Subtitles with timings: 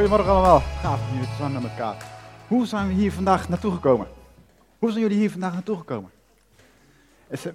[0.00, 0.62] Goedemorgen allemaal.
[0.80, 1.96] Gaaf hier te zijn met elkaar.
[2.48, 4.06] Hoe zijn we hier vandaag naartoe gekomen?
[4.78, 6.10] Hoe zijn jullie hier vandaag naartoe gekomen?
[7.28, 7.46] Is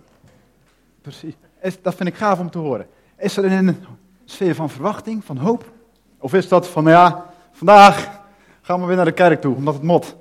[1.02, 1.34] precies.
[1.62, 2.88] Is, dat vind ik gaaf om te horen.
[3.18, 3.86] Is er een
[4.26, 5.72] sfeer van verwachting, van hoop?
[6.20, 8.22] Of is dat van, ja, vandaag
[8.62, 10.16] gaan we weer naar de kerk toe, omdat het mot.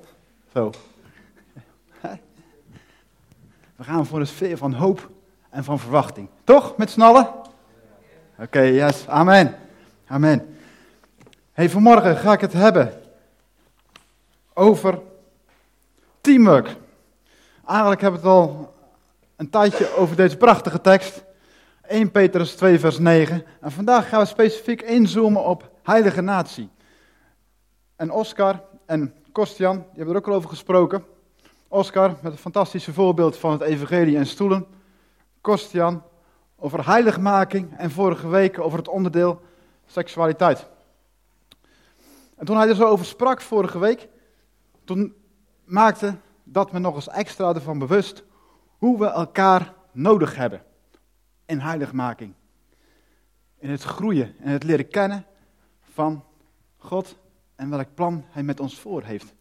[0.52, 0.70] Zo.
[3.76, 5.10] We gaan voor een sfeer van hoop
[5.50, 6.28] en van verwachting.
[6.44, 7.28] Toch, met z'n allen?
[8.38, 9.08] Oké, yes.
[9.08, 9.56] Amen.
[10.06, 10.53] Amen.
[11.54, 12.92] Hey, vanmorgen ga ik het hebben
[14.54, 15.00] over
[16.20, 16.76] teamwork.
[17.66, 18.74] Eigenlijk hebben we het al
[19.36, 21.24] een tijdje over deze prachtige tekst.
[21.86, 23.44] 1 Petrus 2 vers 9.
[23.60, 26.70] En vandaag gaan we specifiek inzoomen op heilige natie.
[27.96, 31.04] En Oscar en Kostian, die hebben er ook al over gesproken.
[31.68, 34.66] Oscar met een fantastische voorbeeld van het evangelie en stoelen.
[35.40, 36.02] Kostian
[36.56, 39.40] over heiligmaking en vorige week over het onderdeel
[39.86, 40.72] seksualiteit.
[42.44, 44.08] En toen hij er zo over sprak vorige week,
[44.84, 45.14] toen
[45.64, 48.24] maakte dat me nog eens extra ervan bewust
[48.78, 50.62] hoe we elkaar nodig hebben
[51.46, 52.34] in heiligmaking.
[53.58, 55.26] In het groeien en het leren kennen
[55.80, 56.24] van
[56.76, 57.16] God
[57.54, 59.34] en welk plan hij met ons voor heeft.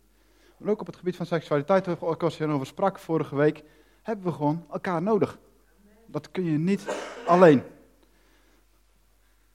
[0.65, 3.63] Ook op het gebied van seksualiteit, waar ik over sprak vorige week,
[4.01, 5.39] hebben we gewoon elkaar nodig.
[6.07, 6.85] Dat kun je niet
[7.25, 7.63] alleen.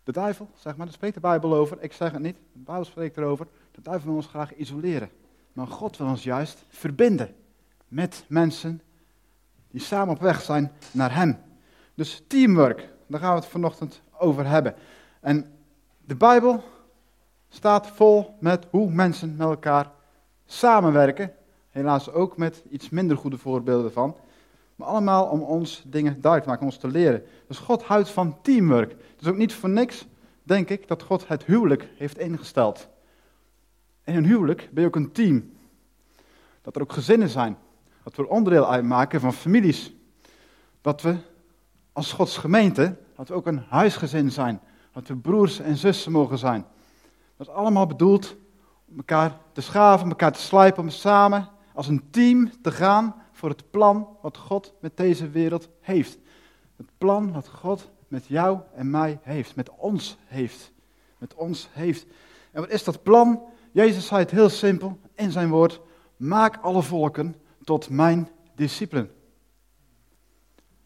[0.09, 1.77] De duivel, zeg maar, daar spreekt de Bijbel over.
[1.81, 3.47] Ik zeg het niet, de Bijbel spreekt erover.
[3.71, 5.11] De duivel wil ons graag isoleren.
[5.53, 7.35] Maar God wil ons juist verbinden
[7.89, 8.83] met mensen
[9.71, 11.39] die samen op weg zijn naar Hem.
[11.95, 14.75] Dus teamwork, daar gaan we het vanochtend over hebben.
[15.21, 15.47] En
[16.05, 16.63] de Bijbel
[17.49, 19.91] staat vol met hoe mensen met elkaar
[20.47, 21.33] samenwerken.
[21.71, 24.17] Helaas ook met iets minder goede voorbeelden van.
[24.79, 27.23] Maar allemaal om ons dingen duidelijk te maken, om ons te leren.
[27.47, 28.91] Dus God houdt van teamwork.
[28.91, 30.07] Het is ook niet voor niks,
[30.43, 32.89] denk ik, dat God het huwelijk heeft ingesteld.
[34.05, 35.53] In een huwelijk ben je ook een team.
[36.63, 37.57] Dat er ook gezinnen zijn.
[38.03, 39.93] Dat we onderdeel uitmaken van families.
[40.81, 41.17] Dat we
[41.93, 44.61] als Gods gemeente, dat we ook een huisgezin zijn.
[44.93, 46.65] Dat we broers en zussen mogen zijn.
[47.37, 48.37] Dat is allemaal bedoeld
[48.89, 53.49] om elkaar te schaven, elkaar te slijpen, om samen als een team te gaan voor
[53.49, 56.19] het plan wat God met deze wereld heeft.
[56.77, 60.73] Het plan wat God met jou en mij heeft, met ons heeft.
[61.19, 62.07] Met ons heeft.
[62.51, 63.43] En wat is dat plan?
[63.73, 65.81] Jezus zei het heel simpel in zijn woord:
[66.17, 69.11] Maak alle volken tot mijn discipelen.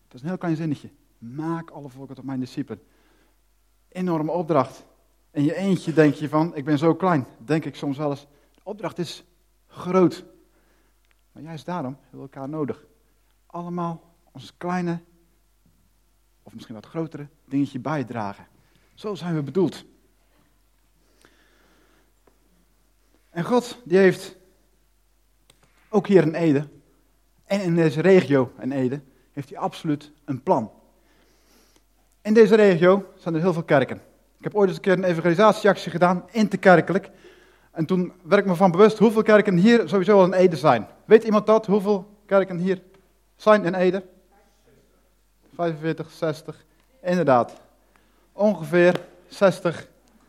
[0.09, 0.91] Dat is een heel klein zinnetje.
[1.19, 2.83] Maak alle volken tot mijn discipelen.
[3.89, 4.85] Enorme opdracht.
[5.31, 7.27] In je eentje denk je van, ik ben zo klein.
[7.39, 8.27] Denk ik soms wel eens.
[8.55, 9.25] De opdracht is
[9.67, 10.25] groot.
[11.33, 12.85] Maar juist daarom hebben we elkaar nodig.
[13.47, 15.01] Allemaal ons kleine,
[16.43, 18.47] of misschien wat grotere, dingetje bijdragen.
[18.95, 19.85] Zo zijn we bedoeld.
[23.31, 24.37] En God, die heeft
[25.89, 26.69] ook hier in Ede,
[27.45, 29.01] en in deze regio in Ede,
[29.33, 30.71] heeft hij absoluut een plan.
[32.23, 33.97] In deze regio zijn er heel veel kerken.
[34.39, 37.11] Ik heb ooit eens een keer een evangelisatieactie gedaan, interkerkelijk.
[37.73, 40.87] En toen werd ik me van bewust hoeveel kerken hier sowieso al in Ede zijn.
[41.05, 41.67] Weet iemand dat?
[41.67, 42.83] Hoeveel kerken hier
[43.37, 44.03] zijn in Ede?
[45.55, 46.65] 45, 60.
[47.03, 47.53] Inderdaad.
[48.33, 49.87] Ongeveer 60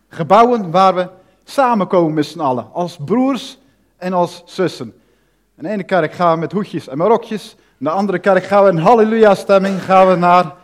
[0.07, 1.09] gebouwen waar we
[1.43, 2.67] samenkomen met z'n allen.
[2.73, 3.57] Als broers
[3.97, 4.93] en als zussen.
[5.55, 7.55] In de ene kerk gaan we met hoedjes en marokjes.
[7.79, 10.55] In de andere kerk gaan we in halleluja stemming gaan we naar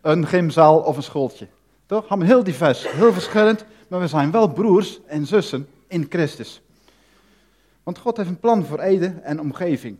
[0.00, 1.48] een gymzaal of een schooltje.
[1.86, 2.04] Toch?
[2.18, 3.64] Heel divers, heel verschillend.
[3.88, 6.62] Maar we zijn wel broers en zussen in Christus.
[7.82, 9.98] Want God heeft een plan voor Ede en omgeving.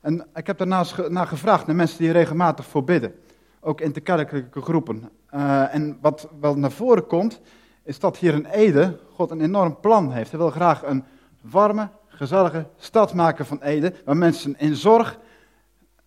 [0.00, 3.14] En ik heb daarnaast naar gevraagd naar mensen die regelmatig voor bidden.
[3.60, 5.10] Ook in de kerkelijke groepen.
[5.34, 7.40] Uh, en wat wel naar voren komt,
[7.82, 10.30] is dat hier in Ede God een enorm plan heeft.
[10.30, 11.04] Hij wil graag een
[11.40, 15.18] warme, gezellige stad maken van Ede, waar mensen in zorg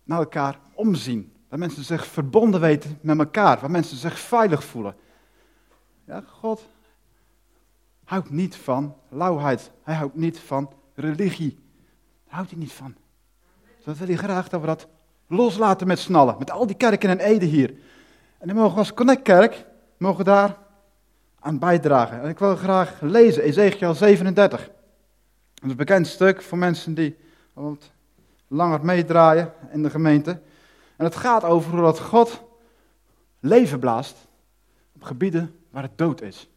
[0.04, 1.32] naar elkaar omzien.
[1.48, 4.94] Waar mensen zich verbonden weten met elkaar, waar mensen zich veilig voelen.
[6.06, 6.68] Ja, God
[8.12, 9.70] houdt niet van lauwheid.
[9.82, 11.58] Hij houdt niet van religie.
[12.24, 12.94] Daar houdt hij niet van.
[13.76, 14.88] Dus dat wil hij graag dat we dat
[15.26, 16.36] loslaten met snallen.
[16.38, 17.70] Met al die kerken en Ede hier.
[18.38, 19.66] En dan mogen we als Connect-kerk,
[19.96, 20.58] mogen daar
[21.38, 22.22] aan bijdragen.
[22.22, 24.60] En ik wil graag lezen, Ezekiel 37.
[24.60, 24.70] Dat
[25.64, 27.16] is een bekend stuk voor mensen die
[27.52, 27.90] wat
[28.48, 30.30] langer meedraaien in de gemeente.
[30.96, 32.42] En het gaat over hoe dat God
[33.40, 34.16] leven blaast
[34.94, 36.51] op gebieden waar het dood is.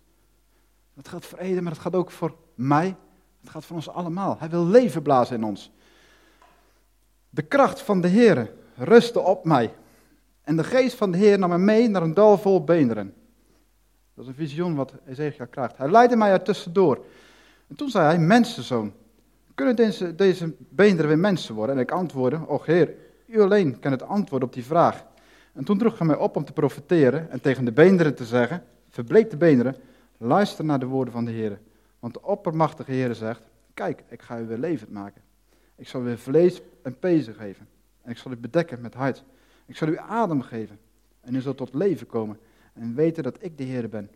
[0.96, 2.96] Dat geldt voor Eden, maar dat gaat ook voor mij.
[3.42, 4.36] Het gaat voor ons allemaal.
[4.40, 5.72] Hij wil leven blazen in ons.
[7.30, 9.74] De kracht van de Heer rustte op mij.
[10.42, 13.14] En de geest van de Heer nam me mee naar een dal vol beenderen.
[14.14, 15.78] Dat is een visioen wat Ezekiel krijgt.
[15.78, 17.06] Hij leidde mij er tussendoor.
[17.68, 18.94] En toen zei hij, mensenzoon,
[19.56, 21.76] kunnen deze, deze beenderen weer mensen worden?
[21.76, 22.94] En ik antwoordde, och heer,
[23.26, 25.06] u alleen kan het antwoord op die vraag.
[25.54, 28.64] En toen droeg hij mij op om te profiteren en tegen de beenderen te zeggen,
[28.90, 29.76] verbleek de beenderen,
[30.18, 31.60] luister naar de woorden van de Heer.
[32.00, 33.42] Want de oppermachtige Heer zegt,
[33.74, 35.22] kijk, ik ga u weer levend maken.
[35.76, 37.68] Ik zal u weer vlees en pezen geven.
[38.02, 39.24] En ik zal u bedekken met huid.
[39.66, 40.80] Ik zal u adem geven.
[41.22, 42.40] En u zult tot leven komen
[42.74, 44.10] en weten dat ik de Heer ben.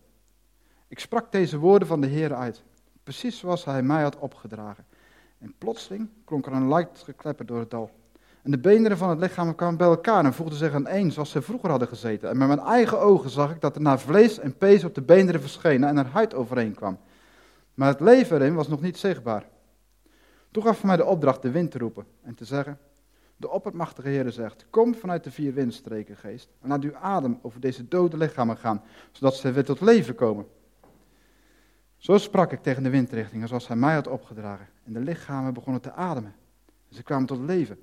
[0.87, 2.63] Ik sprak deze woorden van de Heer uit,
[3.03, 4.85] precies zoals hij mij had opgedragen.
[5.37, 7.91] En plotseling klonk er een luid geklepper door het dal.
[8.49, 11.31] En de beenderen van het lichaam kwamen bij elkaar en voegden zich aan één zoals
[11.31, 12.29] ze vroeger hadden gezeten.
[12.29, 15.01] En met mijn eigen ogen zag ik dat er naar vlees en pees op de
[15.01, 16.99] beenderen verschenen en er huid overheen kwam.
[17.73, 19.45] Maar het leven erin was nog niet zichtbaar.
[20.51, 22.77] Toen gaf hij mij de opdracht de wind te roepen en te zeggen,
[23.37, 27.59] de oppermachtige Heer zegt, kom vanuit de vier windstreken, geest, en laat uw adem over
[27.59, 28.81] deze dode lichamen gaan,
[29.11, 30.45] zodat ze weer tot leven komen.
[31.97, 34.67] Zo sprak ik tegen de windrichtingen, zoals hij mij had opgedragen.
[34.85, 36.35] En de lichamen begonnen te ademen.
[36.89, 37.77] ze kwamen tot leven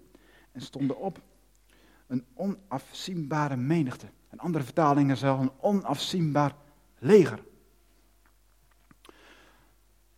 [0.56, 1.22] en stonden op.
[2.06, 4.06] Een onafzienbare menigte.
[4.28, 6.54] En andere vertalingen zelfs een onafzienbaar
[6.98, 7.44] leger.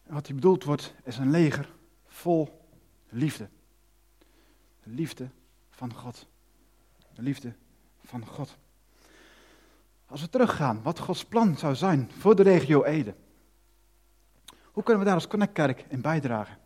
[0.06, 1.74] Wat hier bedoeld wordt, is een leger
[2.06, 2.68] vol
[3.08, 3.48] liefde.
[4.82, 5.30] De liefde
[5.70, 6.26] van God.
[7.14, 7.54] De liefde
[8.04, 8.56] van God.
[10.06, 13.14] Als we teruggaan, wat Gods plan zou zijn voor de regio Ede.
[14.62, 16.58] Hoe kunnen we daar als Connectkerk in bijdragen?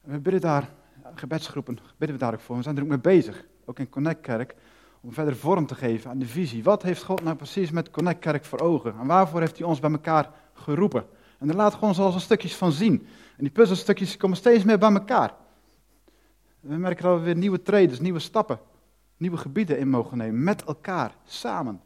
[0.00, 0.74] We bidden daar,
[1.14, 2.56] gebedsgroepen, bidden we daar ook voor.
[2.56, 4.54] We zijn er ook mee bezig, ook in Connectkerk,
[5.00, 6.62] om verder vorm te geven aan de visie.
[6.62, 8.94] Wat heeft God nou precies met Connectkerk voor ogen?
[8.98, 11.06] En waarvoor heeft hij ons bij elkaar geroepen?
[11.38, 13.06] En daar laat gewoon zoals een stukjes van zien.
[13.36, 15.34] En die puzzelstukjes komen steeds meer bij elkaar.
[16.60, 18.58] We merken dat we weer nieuwe trades, nieuwe stappen,
[19.16, 20.44] nieuwe gebieden in mogen nemen.
[20.44, 21.80] Met elkaar, samen.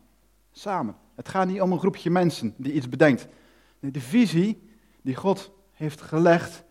[0.52, 0.96] Samen.
[1.14, 3.28] Het gaat niet om een groepje mensen die iets bedenkt.
[3.78, 4.70] Nee, de visie
[5.02, 6.64] die God heeft gelegd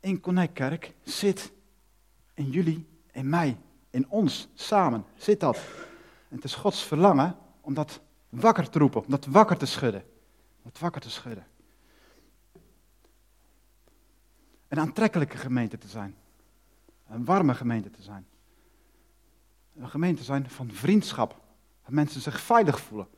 [0.00, 1.52] in Connect zit
[2.34, 3.58] in jullie, in mij,
[3.90, 5.56] in ons, samen zit dat.
[6.28, 10.00] En het is Gods verlangen om dat wakker te roepen, om dat wakker te schudden.
[10.56, 11.46] Om dat wakker te schudden.
[14.68, 16.16] Een aantrekkelijke gemeente te zijn.
[17.08, 18.26] Een warme gemeente te zijn.
[19.76, 21.40] Een gemeente te zijn van vriendschap.
[21.82, 23.08] Waar mensen zich veilig voelen.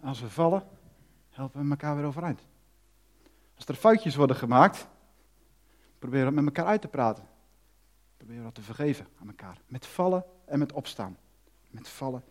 [0.00, 0.68] Als we vallen,
[1.30, 2.40] helpen we elkaar weer overeind.
[3.54, 4.86] Als er foutjes worden gemaakt,
[6.06, 7.24] proberen we met elkaar uit te praten.
[8.16, 9.60] Proberen we te vergeven aan elkaar.
[9.66, 11.16] Met vallen en met opstaan.
[11.70, 12.24] Met vallen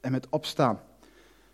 [0.00, 0.80] en met opstaan.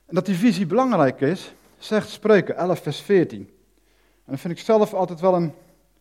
[0.06, 3.40] En dat die visie belangrijk is, zegt Spreuken 11 vers 14.
[3.40, 5.54] En dat vind ik zelf altijd wel een,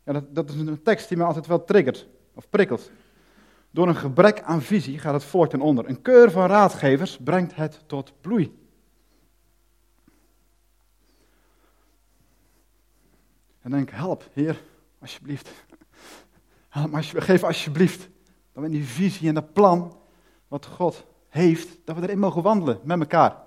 [0.03, 2.92] ja, dat, dat is een tekst die me altijd wel triggert, of prikkelt.
[3.71, 5.89] Door een gebrek aan visie gaat het voort en onder.
[5.89, 8.59] Een keur van raadgevers brengt het tot bloei.
[13.62, 14.62] En denk, help, Heer,
[15.01, 15.50] alsjeblieft.
[17.01, 18.09] Geef alsjeblieft
[18.51, 20.00] dat we in die visie en dat plan
[20.48, 23.38] wat God heeft, dat we erin mogen wandelen met elkaar.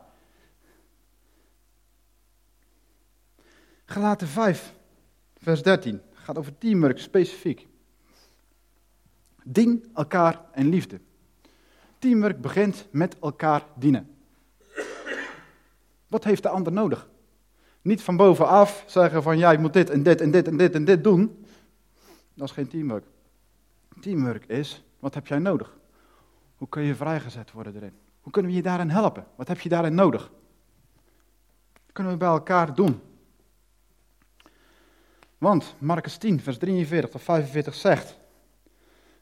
[3.85, 4.75] Gelaten 5,
[5.37, 7.67] vers 13, gaat over teamwork specifiek.
[9.43, 11.01] Dien elkaar en liefde.
[11.99, 14.17] Teamwork begint met elkaar dienen.
[16.07, 17.09] Wat heeft de ander nodig?
[17.83, 20.85] Niet van bovenaf zeggen van jij moet dit en dit en dit en dit en
[20.85, 21.44] dit doen.
[22.35, 23.05] Dat is geen teamwork.
[24.01, 25.77] Teamwork is, wat heb jij nodig?
[26.57, 27.93] Hoe kun je vrijgezet worden erin?
[28.21, 29.27] Hoe kunnen we je daarin helpen?
[29.37, 30.31] Wat heb je daarin nodig?
[31.73, 33.01] Dat kunnen we bij elkaar doen.
[35.39, 38.19] Want Marcus 10, vers 43 tot 45 zegt: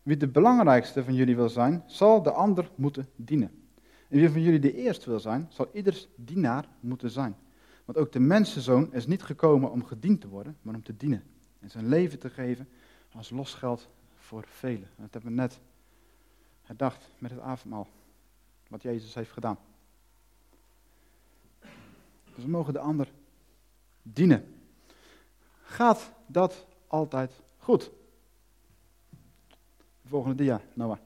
[0.02, 3.50] Wie de belangrijkste van jullie wil zijn, zal de ander moeten dienen.
[4.09, 7.37] En wie van jullie de eerste wil zijn, zal ieders dienaar moeten zijn.
[7.85, 11.23] Want ook de mensenzoon is niet gekomen om gediend te worden, maar om te dienen.
[11.61, 12.69] En zijn leven te geven
[13.14, 14.88] als losgeld voor velen.
[14.97, 15.61] En dat hebben we net
[16.62, 17.88] herdacht met het avondmaal.
[18.69, 19.59] Wat Jezus heeft gedaan.
[22.35, 23.09] Dus we mogen de ander
[24.02, 24.62] dienen.
[25.62, 27.90] Gaat dat altijd goed?
[30.12, 30.99] volgende dia, Noah.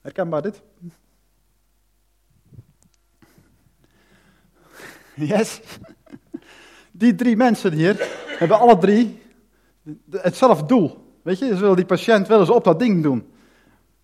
[0.00, 0.62] Herkenbaar dit?
[5.14, 5.60] Yes.
[6.92, 9.22] Die drie mensen hier hebben alle drie
[10.10, 11.06] hetzelfde doel.
[11.22, 13.32] Weet je, ze willen die patiënt wel eens op dat ding doen.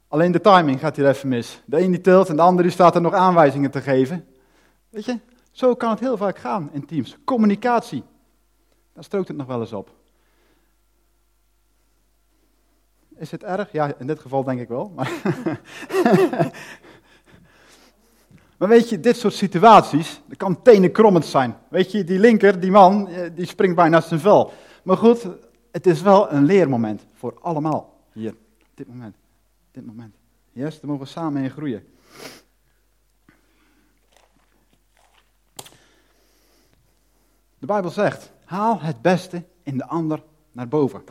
[0.09, 1.63] Alleen de timing gaat hier even mis.
[1.65, 4.27] De een die tilt en de ander die staat er nog aanwijzingen te geven.
[4.91, 5.19] Weet je,
[5.51, 7.17] zo kan het heel vaak gaan in teams.
[7.25, 8.03] Communicatie,
[8.93, 9.91] daar strookt het nog wel eens op.
[13.17, 13.73] Is het erg?
[13.73, 14.93] Ja, in dit geval denk ik wel.
[14.95, 15.13] Maar,
[18.59, 21.57] maar weet je, dit soort situaties, dat kan tenenkrommend zijn.
[21.69, 24.53] Weet je, die linker, die man, eh, die springt bijna zijn vel.
[24.83, 25.27] Maar goed,
[25.71, 28.35] het is wel een leermoment voor allemaal hier,
[28.75, 29.17] dit moment.
[29.71, 30.15] Dit moment.
[30.53, 31.87] Yes, daar mogen we samen in groeien.
[37.59, 41.03] De Bijbel zegt, haal het beste in de ander naar boven.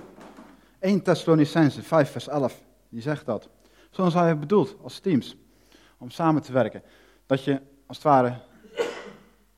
[0.80, 3.50] 1 Thessalonicense 5 vers 11, die zegt dat.
[3.90, 5.38] Zo zijn we bedoeld als teams,
[5.98, 6.84] om samen te werken.
[7.26, 8.40] Dat je als het ware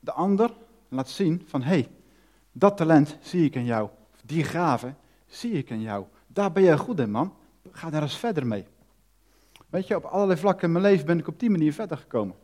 [0.00, 0.50] de ander
[0.88, 1.88] laat zien van, hé, hey,
[2.52, 3.88] dat talent zie ik in jou.
[4.24, 4.94] Die gave
[5.26, 6.04] zie ik in jou.
[6.26, 7.34] Daar ben je goed in, man.
[7.70, 8.66] Ga daar eens verder mee.
[9.68, 12.34] Weet je, op allerlei vlakken in mijn leven ben ik op die manier verder gekomen.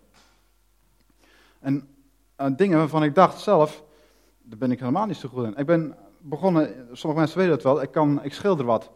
[1.61, 1.89] En
[2.41, 3.85] uh, dingen waarvan ik dacht zelf,
[4.43, 5.57] daar ben ik helemaal niet zo goed in.
[5.57, 8.91] Ik ben begonnen, sommige mensen weten dat wel, ik, kan, ik schilder wat.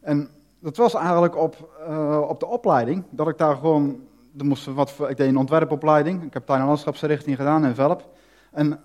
[0.00, 4.64] En dat was eigenlijk op, uh, op de opleiding, dat ik daar gewoon, er moest
[4.66, 8.16] wat, ik deed een ontwerpopleiding, ik heb tuin- en landschapsrichting gedaan in Velp.
[8.52, 8.80] En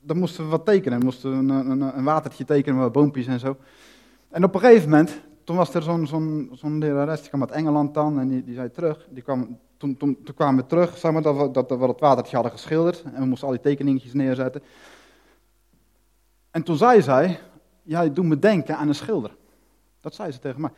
[0.00, 3.56] dan moesten we wat tekenen, we moesten een, een, watertje tekenen met boompjes en zo.
[4.28, 7.50] En op een gegeven moment, toen was er zo'n zo'n zo'n lerares, die kwam uit
[7.50, 11.12] Engeland dan, en die, die zei terug, die kwam, toen, toen, kwamen we terug, zeg
[11.12, 14.12] maar, dat we, dat we het watertje hadden geschilderd, en we moesten al die tekeningetjes
[14.12, 14.62] neerzetten.
[16.50, 17.40] En toen zei zij,
[17.82, 19.36] jij doet me denken aan een schilder.
[20.00, 20.70] Dat zei ze tegen mij.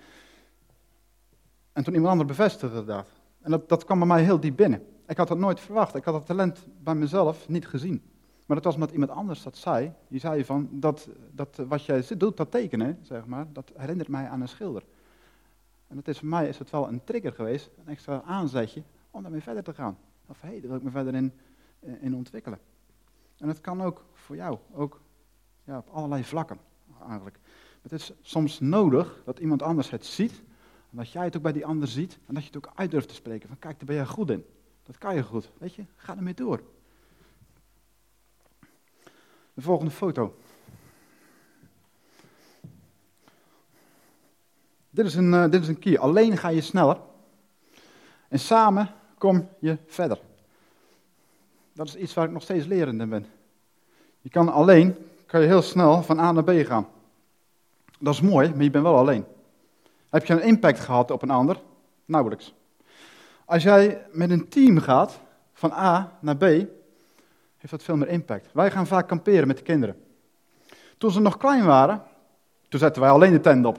[1.73, 3.07] En toen iemand anders bevestigde dat.
[3.41, 4.83] En dat, dat kwam bij mij heel diep binnen.
[5.07, 5.95] Ik had dat nooit verwacht.
[5.95, 8.03] Ik had dat talent bij mezelf niet gezien.
[8.47, 9.93] Maar dat was omdat iemand anders dat zei.
[10.09, 14.29] Die zei van, dat, dat wat jij doet, dat tekenen, zeg maar, dat herinnert mij
[14.29, 14.83] aan een schilder.
[15.87, 19.23] En dat is voor mij is het wel een trigger geweest, een extra aanzetje, om
[19.23, 19.99] daarmee verder te gaan.
[20.27, 21.33] Of hé, hey, daar wil ik me verder in,
[22.01, 22.59] in ontwikkelen.
[23.39, 25.01] En dat kan ook voor jou, ook
[25.65, 26.59] ja, op allerlei vlakken
[27.09, 27.39] eigenlijk.
[27.83, 30.43] Het is soms nodig dat iemand anders het ziet,
[30.91, 32.91] en dat jij het ook bij die ander ziet, en dat je het ook uit
[32.91, 33.49] durft te spreken.
[33.49, 34.45] Van kijk, daar ben jij goed in.
[34.83, 35.51] Dat kan je goed.
[35.59, 36.63] Weet je, ga ermee door.
[39.55, 40.37] De volgende foto.
[44.91, 45.99] Dit is, een, uh, dit is een key.
[45.99, 47.01] Alleen ga je sneller.
[48.29, 50.21] En samen kom je verder.
[51.73, 53.27] Dat is iets waar ik nog steeds lerend ben.
[54.21, 56.89] Je kan alleen kan je heel snel van A naar B gaan.
[57.99, 59.25] Dat is mooi, maar je bent wel alleen.
[60.11, 61.61] Heb je een impact gehad op een ander?
[62.05, 62.55] Nauwelijks.
[63.45, 65.21] Als jij met een team gaat,
[65.53, 66.43] van A naar B,
[67.57, 68.47] heeft dat veel meer impact.
[68.53, 69.97] Wij gaan vaak kamperen met de kinderen.
[70.99, 72.03] Toen ze nog klein waren,
[72.69, 73.79] toen zetten wij alleen de tent op.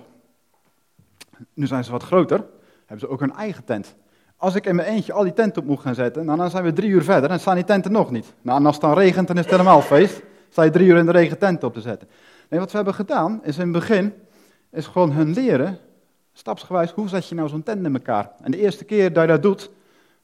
[1.54, 2.46] Nu zijn ze wat groter,
[2.80, 3.96] hebben ze ook hun eigen tent.
[4.38, 6.64] Als ik in mijn eentje al die tenten op moet gaan zetten, nou, dan zijn
[6.64, 8.34] we drie uur verder en staan die tenten nog niet.
[8.42, 10.22] Nou, en als het dan regent, dan is het helemaal feest
[10.52, 12.08] sta je drie uur in de regen tent op te zetten.
[12.50, 14.14] Nee, wat we hebben gedaan, is in het begin,
[14.72, 15.80] is gewoon hun leren,
[16.34, 18.32] stapsgewijs, hoe zet je nou zo'n tent in elkaar.
[18.42, 19.72] En de eerste keer dat je dat doet,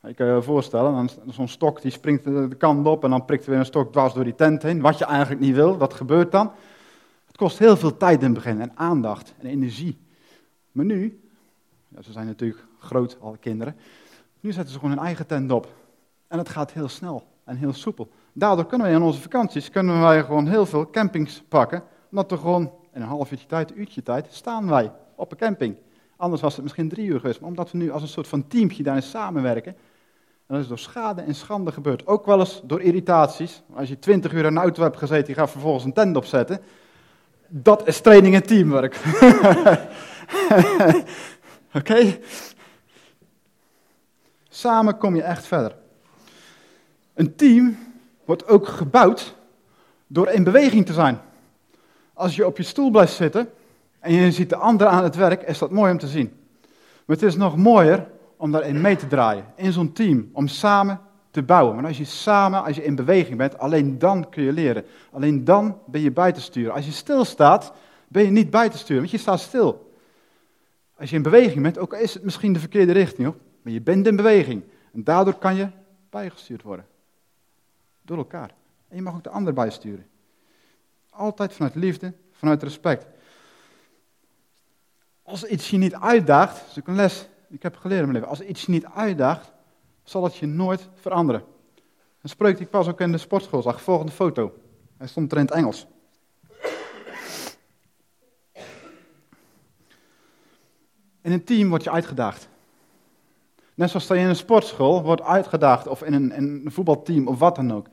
[0.01, 3.43] je kan je voorstellen, dan zo'n stok die springt de kant op en dan prikt
[3.43, 4.81] er weer een stok dwars door die tent heen.
[4.81, 6.51] Wat je eigenlijk niet wil, dat gebeurt dan.
[7.25, 9.97] Het kost heel veel tijd in het begin en aandacht en energie.
[10.71, 11.21] Maar nu,
[11.87, 13.75] ja, ze zijn natuurlijk groot, alle kinderen,
[14.39, 15.67] nu zetten ze gewoon hun eigen tent op.
[16.27, 18.09] En het gaat heel snel en heel soepel.
[18.33, 21.83] Daardoor kunnen wij in onze vakanties kunnen wij gewoon heel veel campings pakken.
[22.09, 25.37] Omdat we gewoon in een half uurtje tijd, een uurtje tijd, staan wij op een
[25.37, 25.75] camping.
[26.17, 27.39] Anders was het misschien drie uur geweest.
[27.39, 29.75] Maar omdat we nu als een soort van teamje daarin samenwerken.
[30.47, 32.07] En dat is door schade en schande gebeurd.
[32.07, 33.61] Ook wel eens door irritaties.
[33.73, 36.61] Als je twintig uur in een auto hebt gezeten, je gaat vervolgens een tent opzetten.
[37.47, 39.01] Dat is training en teamwork.
[41.73, 42.19] Oké?
[44.49, 45.75] Samen kom je echt verder.
[47.13, 47.77] Een team
[48.25, 49.35] wordt ook gebouwd
[50.07, 51.21] door in beweging te zijn.
[52.13, 53.49] Als je op je stoel blijft zitten
[54.07, 56.31] en je ziet de ander aan het werk, is dat mooi om te zien.
[57.05, 60.99] Maar het is nog mooier om daarin mee te draaien, in zo'n team, om samen
[61.31, 61.75] te bouwen.
[61.75, 64.85] Maar als je samen, als je in beweging bent, alleen dan kun je leren.
[65.11, 66.73] Alleen dan ben je bij te sturen.
[66.73, 67.73] Als je stilstaat,
[68.07, 69.91] ben je niet bij te sturen, want je staat stil.
[70.97, 74.07] Als je in beweging bent, ook is het misschien de verkeerde richting maar je bent
[74.07, 74.63] in beweging.
[74.93, 75.67] En daardoor kan je
[76.09, 76.85] bijgestuurd worden.
[78.01, 78.51] Door elkaar.
[78.87, 80.05] En je mag ook de ander bijsturen.
[81.09, 83.05] Altijd vanuit liefde, vanuit respect.
[85.27, 88.17] Als iets je niet uitdaagt, dat is ook een les ik heb geleerd in mijn
[88.17, 88.37] leven.
[88.37, 89.51] Als iets je niet uitdaagt,
[90.03, 91.43] zal het je nooit veranderen.
[92.21, 93.81] Een spreuk die ik pas ook in de sportschool zag.
[93.81, 94.53] Volgende foto.
[94.97, 95.87] Hij stond er in het Engels.
[101.21, 102.49] In een team word je uitgedaagd.
[103.73, 107.27] Net zoals dat je in een sportschool wordt uitgedaagd, of in een, in een voetbalteam,
[107.27, 107.87] of wat dan ook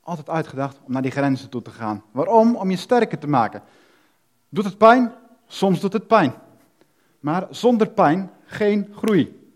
[0.00, 2.02] altijd uitgedacht om naar die grenzen toe te gaan.
[2.10, 2.56] Waarom?
[2.56, 3.62] Om je sterker te maken.
[4.48, 5.12] Doet het pijn?
[5.46, 6.34] Soms doet het pijn.
[7.20, 9.52] Maar zonder pijn geen groei.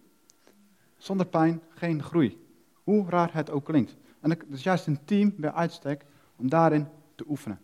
[0.96, 2.46] Zonder pijn geen groei.
[2.82, 3.96] Hoe raar het ook klinkt.
[4.20, 6.04] En het is juist een team bij uitstek
[6.36, 7.60] om daarin te oefenen.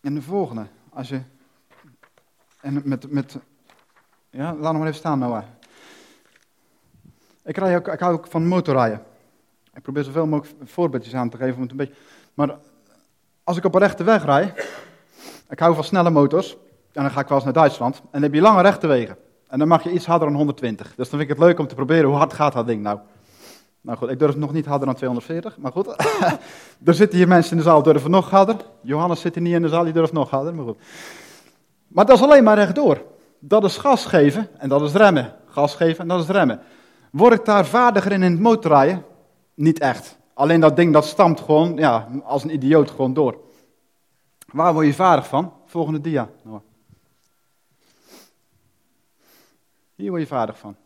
[0.00, 1.22] En de volgende, als je.
[2.60, 3.10] En met.
[3.10, 3.38] met
[4.30, 5.44] ja, laat nog maar even staan, Noah.
[7.44, 9.06] Ik, rij ook, ik hou ook van motorrijden.
[9.78, 11.94] Ik probeer zoveel mogelijk voorbeeldjes aan te geven om het een beetje.
[12.34, 12.56] Maar
[13.44, 14.68] als ik op een rechte weg rijd.
[15.48, 16.56] Ik hou van snelle motors.
[16.92, 17.96] En dan ga ik wel eens naar Duitsland.
[17.96, 19.16] En dan heb je lange rechte wegen.
[19.48, 20.86] En dan mag je iets harder dan 120.
[20.86, 22.98] Dus dan vind ik het leuk om te proberen hoe hard gaat dat ding nou.
[23.80, 25.86] Nou goed, ik durf nog niet harder dan 240, maar goed.
[26.84, 28.56] er zitten hier mensen in de zaal durven nog harder.
[28.80, 30.78] Johannes zit hier niet in de zaal, die durft nog harder, maar goed.
[31.88, 33.02] Maar dat is alleen maar rechtdoor.
[33.38, 35.34] Dat is gas geven en dat is remmen.
[35.46, 36.60] Gas geven en dat is remmen.
[37.10, 39.04] Word ik daar vaardiger in in het motorrijden?
[39.58, 40.18] Niet echt.
[40.34, 43.40] Alleen dat ding dat stampt gewoon, ja, als een idioot gewoon door.
[44.52, 45.52] Waar word je vaardig van?
[45.64, 46.30] Volgende dia.
[49.94, 50.76] Hier word je vaardig van.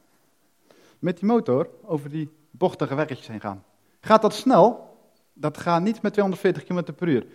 [0.99, 3.65] Met die motor over die bochtige weggetjes heen gaan.
[4.01, 4.97] Gaat dat snel?
[5.33, 7.27] Dat gaat niet met 240 km per uur.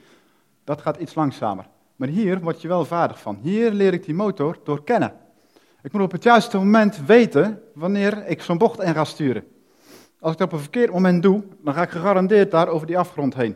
[0.63, 1.67] Dat gaat iets langzamer.
[1.95, 3.39] Maar hier word je wel vaardig van.
[3.41, 5.13] Hier leer ik die motor door kennen.
[5.81, 9.55] Ik moet op het juiste moment weten wanneer ik zo'n bocht in ga sturen.
[10.19, 12.97] Als ik dat op een verkeerd moment doe, dan ga ik gegarandeerd daar over die
[12.97, 13.55] afgrond heen.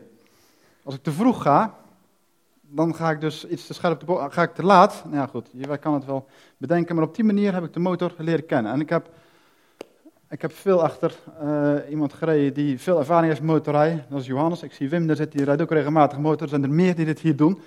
[0.83, 1.75] Als ik te vroeg ga,
[2.61, 5.01] dan ga ik dus iets te scherp, te ga ik te laat.
[5.03, 6.27] Nou ja, goed, je kan het wel
[6.57, 8.71] bedenken, maar op die manier heb ik de motor leren kennen.
[8.71, 9.09] En ik heb
[10.31, 14.05] ik heb veel achter uh, iemand gereden die veel ervaring heeft met motorrijden.
[14.09, 14.63] Dat is Johannes.
[14.63, 16.41] Ik zie Wim, daar zit, die rijdt ook regelmatig motor.
[16.41, 17.61] Er zijn er meer die dit hier doen.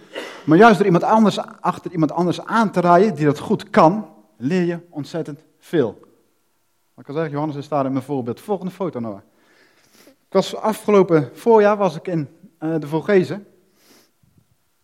[0.45, 4.09] Maar juist door iemand anders, achter iemand anders aan te rijden, die dat goed kan,
[4.37, 6.01] leer je ontzettend veel.
[6.97, 8.41] Ik kan zeggen, Johannes is daar in mijn voorbeeld.
[8.41, 9.21] Volgende foto nou.
[10.07, 12.29] Ik was afgelopen voorjaar was ik in
[12.61, 13.47] uh, de Vogezen.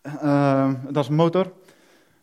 [0.02, 1.52] Uh, dat is motor.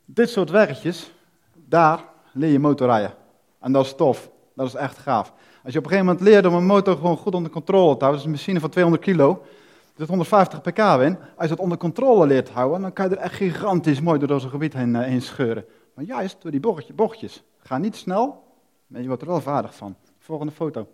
[0.06, 1.12] Dit soort weggetjes,
[1.54, 3.14] daar leer je motorrijden.
[3.60, 4.30] En dat is tof.
[4.56, 5.34] Dat is echt gaaf.
[5.64, 8.04] Als je op een gegeven moment leert om een motor gewoon goed onder controle te
[8.04, 11.18] houden, dat is een machine van 200 kilo, er zit 150 pk in.
[11.36, 14.40] Als je dat onder controle leert houden, dan kan je er echt gigantisch mooi door
[14.40, 15.66] zo'n gebied heen, uh, heen scheuren.
[15.94, 17.44] Maar juist door die bochtjes.
[17.58, 18.47] Ga niet snel,
[18.88, 19.96] maar je wordt er wel vaardig van.
[20.18, 20.88] Volgende foto.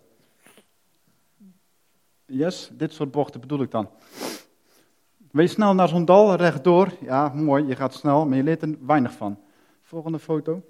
[2.26, 3.90] Yes, dit soort bochten bedoel ik dan.
[5.30, 6.92] Wees snel naar zo'n dal, rechtdoor.
[7.00, 9.38] Ja, mooi, je gaat snel, maar je leert er weinig van.
[9.82, 10.62] Volgende foto.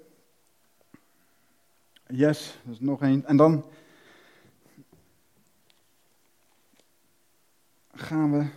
[2.07, 3.25] Yes, dat is nog één.
[3.25, 3.65] En dan
[7.91, 8.49] gaan we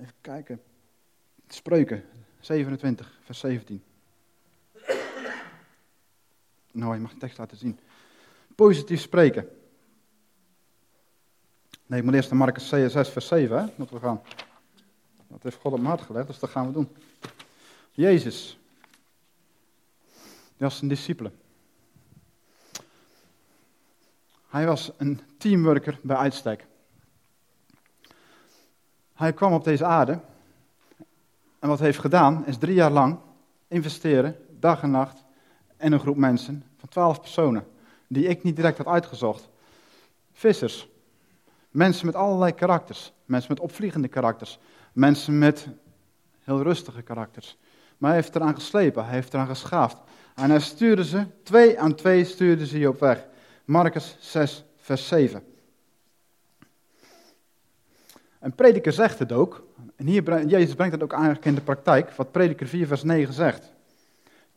[0.00, 0.62] even kijken.
[1.48, 2.04] Spreuken
[2.40, 3.82] 27, vers 17.
[6.78, 7.78] Nou, je mag de tekst laten zien.
[8.54, 9.48] Positief spreken.
[11.86, 14.22] Nee, ik moet eerst naar Marcus 6, vers 7, hè, moeten we gaan.
[15.28, 16.96] Dat heeft God op mijn hart gelegd, dus dat gaan we doen.
[17.90, 18.58] Jezus.
[20.56, 21.32] Dat is een discipele.
[24.48, 26.66] Hij was een teamworker bij uitstek.
[29.14, 30.20] Hij kwam op deze aarde
[31.58, 33.18] en wat hij heeft gedaan is drie jaar lang
[33.68, 35.24] investeren, dag en nacht,
[35.78, 37.66] in een groep mensen van twaalf personen,
[38.06, 39.48] die ik niet direct had uitgezocht.
[40.32, 40.88] Vissers,
[41.70, 44.58] mensen met allerlei karakters, mensen met opvliegende karakters,
[44.92, 45.68] mensen met
[46.44, 47.58] heel rustige karakters.
[47.98, 49.96] Maar hij heeft eraan geslepen, hij heeft eraan geschaafd.
[50.34, 53.26] En hij stuurde ze, twee aan twee stuurde ze je op weg.
[53.64, 55.42] Marcus 6, vers 7.
[58.38, 62.10] En prediker zegt het ook, en hier, Jezus brengt het ook eigenlijk in de praktijk,
[62.10, 63.72] wat prediker 4, vers 9 zegt.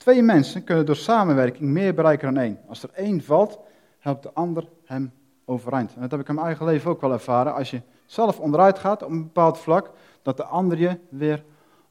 [0.01, 2.59] Twee mensen kunnen door samenwerking meer bereiken dan één.
[2.67, 3.59] Als er één valt,
[3.99, 5.11] helpt de ander hem
[5.45, 5.93] overeind.
[5.95, 7.53] En dat heb ik in mijn eigen leven ook wel ervaren.
[7.53, 11.43] Als je zelf onderuit gaat op een bepaald vlak, dat de ander je weer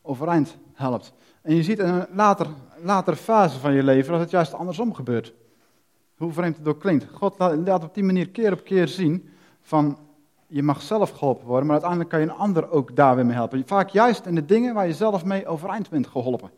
[0.02, 1.12] overeind helpt.
[1.42, 2.46] En je ziet in een later,
[2.82, 5.34] latere fase van je leven dat het juist andersom gebeurt.
[6.16, 7.06] Hoe vreemd het ook klinkt.
[7.12, 9.98] God laat op die manier keer op keer zien van
[10.46, 13.34] je mag zelf geholpen worden, maar uiteindelijk kan je een ander ook daar weer mee
[13.34, 13.62] helpen.
[13.66, 16.50] Vaak juist in de dingen waar je zelf mee overeind bent geholpen.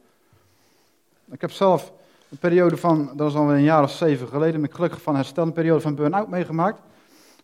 [1.30, 1.92] Ik heb zelf
[2.30, 5.14] een periode van, dat was alweer een jaar of zeven geleden, ben ik gelukkig van
[5.14, 6.80] herstel, een periode van burn-out meegemaakt.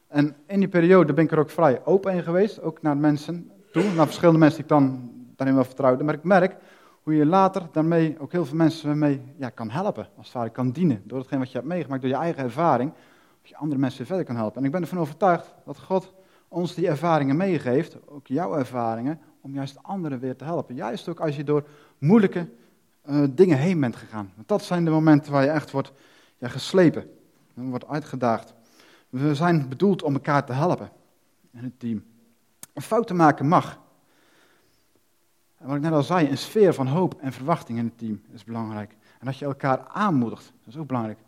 [0.07, 3.51] En in die periode ben ik er ook vrij open in geweest, ook naar mensen
[3.73, 6.05] toe, naar verschillende mensen die ik dan daarin wel vertrouwde.
[6.05, 6.57] Maar ik merk
[7.03, 10.51] hoe je later daarmee ook heel veel mensen mee ja, kan helpen, als het ware
[10.51, 11.03] kan dienen.
[11.05, 12.93] Door hetgeen wat je hebt meegemaakt, door je eigen ervaring,
[13.41, 14.59] dat je andere mensen verder kan helpen.
[14.59, 16.13] En ik ben ervan overtuigd dat God
[16.49, 20.75] ons die ervaringen meegeeft, ook jouw ervaringen, om juist anderen weer te helpen.
[20.75, 21.65] Juist ook als je door
[21.99, 22.49] moeilijke
[23.09, 24.33] uh, dingen heen bent gegaan.
[24.35, 25.93] Want dat zijn de momenten waar je echt wordt
[26.39, 27.11] ja, geslepen,
[27.55, 28.55] wordt uitgedaagd.
[29.09, 30.91] We zijn bedoeld om elkaar te helpen
[31.53, 32.05] in het team.
[32.75, 33.79] Fouten maken mag.
[35.59, 38.23] En wat ik net al zei, een sfeer van hoop en verwachting in het team
[38.33, 38.97] is belangrijk.
[39.19, 41.19] En dat je elkaar aanmoedigt, dat is ook belangrijk.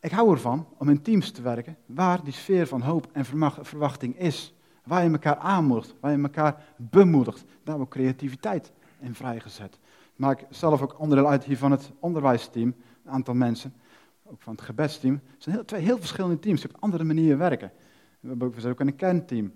[0.00, 3.24] Ik hou ervan om in teams te werken waar die sfeer van hoop en
[3.62, 4.54] verwachting is.
[4.84, 7.44] Waar je elkaar aanmoedigt, waar je elkaar bemoedigt.
[7.64, 9.78] Daar wordt creativiteit in vrijgezet.
[10.20, 13.74] Maak zelf ook onderdeel uit hier van het onderwijsteam, een aantal mensen.
[14.24, 15.20] Ook van het gebedsteam.
[15.32, 17.72] Het zijn heel, twee heel verschillende teams die op andere manieren werken.
[18.20, 19.52] We hebben ook, ook een kernteam.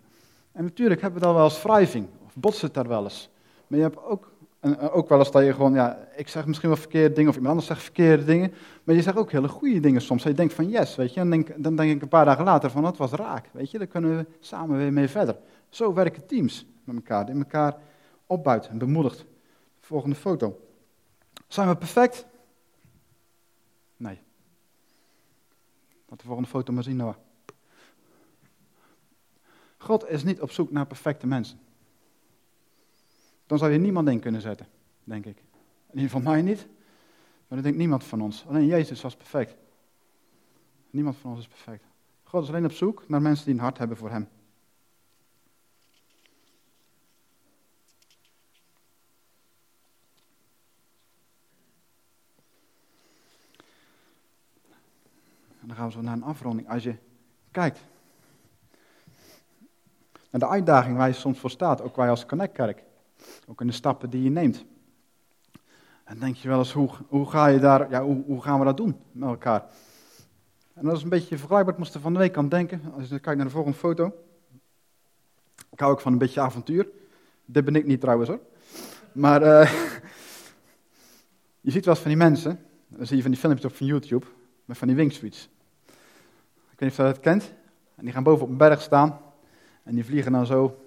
[0.52, 3.30] En natuurlijk hebben we dan wel eens wrijving, of botsen daar wel eens.
[3.66, 6.68] Maar je hebt ook, en ook wel eens dat je gewoon, ja, ik zeg misschien
[6.68, 8.52] wel verkeerde dingen, of iemand anders zegt verkeerde dingen.
[8.84, 10.22] Maar je zegt ook hele goede dingen soms.
[10.22, 11.20] je denkt van yes, weet je.
[11.20, 13.78] En denk, dan denk ik een paar dagen later van, dat was raak, weet je.
[13.78, 15.36] Dan kunnen we samen weer mee verder.
[15.68, 17.76] Zo werken teams met elkaar, die elkaar
[18.26, 19.24] opbuiten en bemoedigt.
[19.84, 20.60] Volgende foto.
[21.48, 22.26] Zijn we perfect?
[23.96, 24.18] Nee.
[26.08, 27.14] Laat de volgende foto maar zien, Noah.
[29.76, 31.60] God is niet op zoek naar perfecte mensen.
[33.46, 34.66] Dan zou je niemand in kunnen zetten,
[35.04, 35.36] denk ik.
[35.86, 36.66] In ieder geval mij niet,
[37.46, 38.46] maar dat denkt niemand van ons.
[38.46, 39.54] Alleen Jezus was perfect.
[40.90, 41.84] Niemand van ons is perfect.
[42.22, 44.28] God is alleen op zoek naar mensen die een hart hebben voor Hem.
[55.90, 56.68] Gaan we zo naar een afronding.
[56.70, 56.96] Als je
[57.50, 57.80] kijkt
[60.30, 62.82] naar de uitdaging waar je soms voor staat, ook wij als Connect-kerk,
[63.48, 64.64] ook in de stappen die je neemt.
[66.04, 68.64] En denk je wel eens, hoe, hoe, ga je daar, ja, hoe, hoe gaan we
[68.64, 69.64] dat doen met elkaar?
[70.74, 73.08] En dat is een beetje vergelijkbaar, ik moest er van de week aan denken, als
[73.08, 74.12] je kijkt naar de volgende foto.
[75.70, 76.88] Ik hou ook van een beetje avontuur.
[77.44, 78.40] Dit ben ik niet trouwens hoor.
[79.12, 79.72] Maar uh,
[81.66, 83.86] je ziet wel eens van die mensen, dan zie je van die filmpjes op van
[83.86, 84.26] YouTube,
[84.64, 85.48] met van die wingsuits.
[86.74, 87.52] Ik weet niet of je dat kent.
[87.94, 89.20] En die gaan boven op een berg staan.
[89.82, 90.78] En die vliegen dan zo,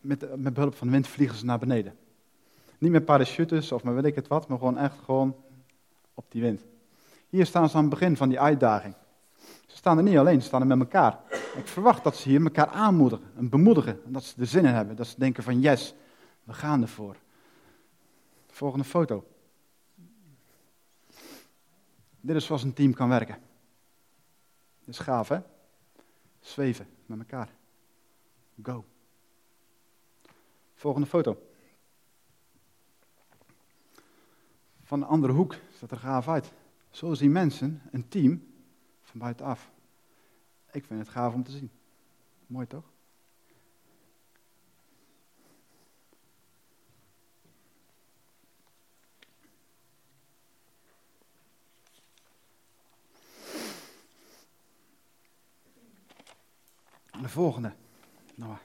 [0.00, 1.96] met, met behulp van de wind vliegen ze naar beneden.
[2.78, 5.36] Niet met parachutes of met weet ik het wat, maar gewoon echt gewoon
[6.14, 6.64] op die wind.
[7.28, 8.94] Hier staan ze aan het begin van die uitdaging.
[9.66, 11.18] Ze staan er niet alleen, ze staan er met elkaar.
[11.56, 14.00] Ik verwacht dat ze hier elkaar aanmoedigen en bemoedigen.
[14.04, 14.96] En dat ze er zin in hebben.
[14.96, 15.94] Dat ze denken van yes,
[16.44, 17.16] we gaan ervoor.
[18.46, 19.24] Volgende foto.
[22.20, 23.47] Dit is zoals een team kan werken.
[24.88, 25.40] Dit is gaaf, hè?
[26.40, 27.54] Zweven met elkaar.
[28.62, 28.84] Go.
[30.74, 31.42] Volgende foto.
[34.82, 36.52] Van de andere hoek staat er gaaf uit.
[36.90, 38.52] Zo zien mensen een team
[39.02, 39.70] van buitenaf.
[40.72, 41.70] Ik vind het gaaf om te zien.
[42.46, 42.84] Mooi toch?
[57.28, 57.72] De volgende.
[58.34, 58.56] Nou.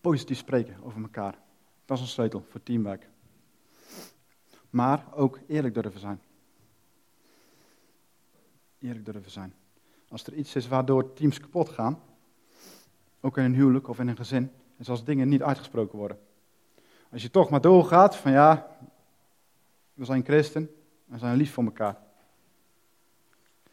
[0.00, 1.38] Positief spreken over elkaar.
[1.84, 3.08] Dat is een sleutel voor teamwerk.
[4.70, 6.20] Maar ook eerlijk durven zijn.
[8.78, 9.54] Eerlijk durven zijn.
[10.08, 12.02] Als er iets is waardoor teams kapot gaan,
[13.20, 16.20] ook in een huwelijk of in een gezin, is als dingen niet uitgesproken worden.
[17.10, 18.78] Als je toch maar doorgaat van ja,
[19.94, 22.08] we zijn christen, we zijn lief voor elkaar.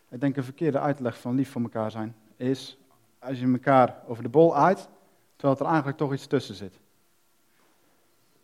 [0.10, 2.78] Ik denk een verkeerde uitleg van lief voor elkaar zijn is
[3.20, 4.90] als je elkaar over de bol uit,
[5.36, 6.80] terwijl er eigenlijk toch iets tussen zit.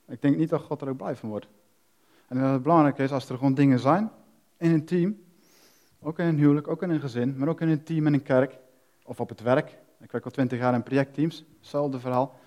[0.08, 1.48] Ik denk niet dat God er ook blij van wordt.
[2.28, 4.12] En dat het belangrijk is als er gewoon dingen zijn
[4.58, 5.24] in een team,
[6.00, 8.24] ook in een huwelijk, ook in een gezin, maar ook in een team in een
[8.24, 8.58] kerk
[9.04, 9.78] of op het werk.
[10.00, 12.40] Ik werk al twintig jaar in projectteams, hetzelfde verhaal.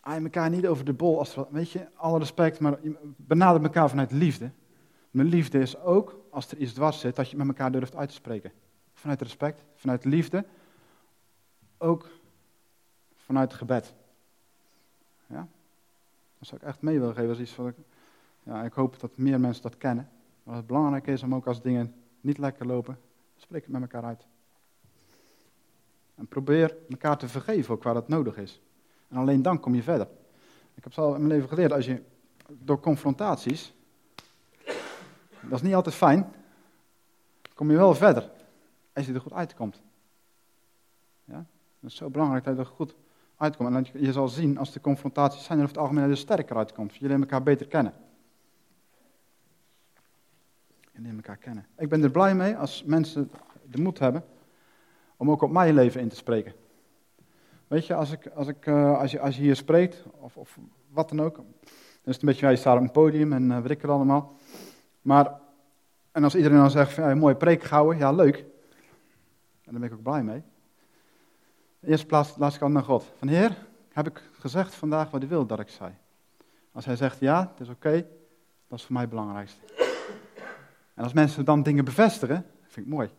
[0.00, 2.78] Hij elkaar niet over de bol, als, weet je, alle respect, maar
[3.16, 4.50] benader elkaar vanuit liefde.
[5.10, 8.08] Mijn liefde is ook, als er iets dwars zit, dat je met elkaar durft uit
[8.08, 8.52] te spreken.
[8.92, 10.44] Vanuit respect, vanuit liefde,
[11.78, 12.08] ook
[13.16, 13.94] vanuit gebed.
[15.26, 15.48] Ja?
[16.38, 17.74] Dat zou ik echt mee willen geven als iets wat ik...
[18.42, 20.10] Ja, ik hoop dat meer mensen dat kennen.
[20.42, 22.98] Maar het belangrijk is om ook als dingen niet lekker lopen,
[23.36, 24.26] spreek het met elkaar uit.
[26.14, 28.60] En probeer elkaar te vergeven ook waar dat nodig is.
[29.08, 30.08] En alleen dan kom je verder.
[30.74, 32.02] Ik heb al in mijn leven geleerd, als je
[32.48, 33.74] door confrontaties
[35.42, 36.32] dat is niet altijd fijn.
[37.54, 38.30] Kom je wel verder.
[38.92, 39.82] Als je er goed uitkomt.
[41.24, 41.44] Ja?
[41.80, 42.94] Dat is zo belangrijk dat je er goed
[43.36, 43.74] uitkomt.
[43.74, 46.96] En je, je zal zien, als de confrontaties zijn, er het algemeen er sterker uitkomt.
[46.96, 47.94] Jullie elkaar beter kennen.
[50.92, 51.66] Jullie elkaar kennen.
[51.76, 53.30] Ik ben er blij mee als mensen
[53.70, 54.24] de moed hebben
[55.16, 56.54] om ook op mijn leven in te spreken.
[57.66, 60.58] Weet je, als, ik, als, ik, uh, als, je, als je hier spreekt, of, of
[60.88, 61.44] wat dan ook, dan
[62.04, 64.32] is het een beetje, je staat op een podium en uh, weet ik het allemaal.
[65.02, 65.40] Maar
[66.12, 68.36] En als iedereen dan zegt, ja, mooie preek gehouden, ja leuk.
[68.36, 70.42] En daar ben ik ook blij mee.
[71.80, 73.12] In eerste plaats laat ik al naar God.
[73.18, 73.56] Van Heer,
[73.92, 75.94] heb ik gezegd vandaag wat u wil dat ik zei?
[76.72, 78.06] Als hij zegt ja, het is oké,
[78.68, 79.60] dat is voor mij het belangrijkste.
[80.94, 83.10] En als mensen dan dingen bevestigen, vind ik mooi.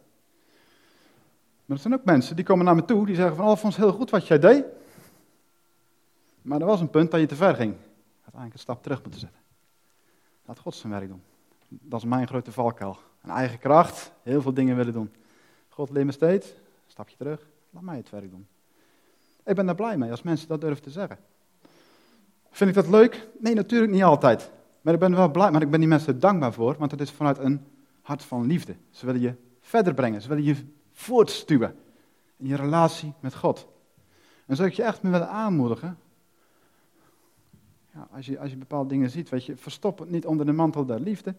[1.65, 3.75] Maar er zijn ook mensen die komen naar me toe, die zeggen van, oh, vond
[3.75, 4.65] heel goed wat jij deed.
[6.41, 7.75] Maar er was een punt dat je te ver ging.
[8.21, 9.39] Eigenlijk een stap terug moeten zetten.
[10.45, 11.23] Laat God zijn werk doen.
[11.81, 12.97] Dat is mijn grote valkuil.
[13.21, 15.13] Een eigen kracht, heel veel dingen willen doen.
[15.69, 16.53] God leert me steeds,
[16.87, 18.47] stapje terug, laat mij het werk doen.
[19.45, 21.17] Ik ben daar blij mee als mensen dat durven te zeggen.
[22.49, 23.27] Vind ik dat leuk?
[23.39, 24.51] Nee, natuurlijk niet altijd.
[24.81, 27.11] Maar ik ben wel blij, maar ik ben die mensen dankbaar voor, want het is
[27.11, 27.65] vanuit een
[28.01, 28.75] hart van liefde.
[28.89, 30.55] Ze willen je verder brengen, ze willen je
[30.91, 31.75] voortstuwen
[32.37, 33.67] in je relatie met God.
[34.45, 35.97] En zou ik je echt mee willen aanmoedigen,
[37.93, 40.51] ja, als, je, als je bepaalde dingen ziet, weet je, verstop het niet onder de
[40.51, 41.35] mantel der liefde,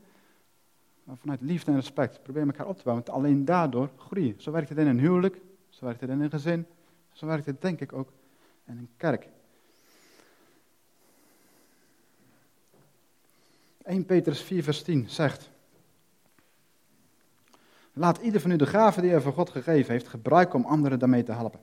[1.04, 2.22] maar vanuit liefde en respect.
[2.22, 4.34] Probeer elkaar op te bouwen, want alleen daardoor groeien.
[4.38, 6.66] Zo werkt het in een huwelijk, zo werkt het in een gezin,
[7.12, 8.12] zo werkt het denk ik ook
[8.66, 9.28] in een kerk.
[13.82, 15.50] 1 Petrus 4 vers 10 zegt,
[17.96, 20.98] Laat ieder van u de gave die hij voor God gegeven heeft gebruiken om anderen
[20.98, 21.60] daarmee te helpen.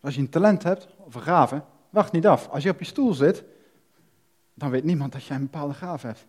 [0.00, 2.48] Als je een talent hebt of een gave, wacht niet af.
[2.48, 3.44] Als je op je stoel zit,
[4.54, 6.26] dan weet niemand dat jij een bepaalde gave hebt.